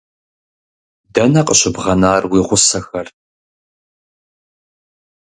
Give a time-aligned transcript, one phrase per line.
[1.13, 3.07] Дэнэ къыщыбгъэнар уи гъусэхэр?